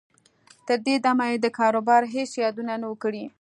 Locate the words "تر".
0.67-0.77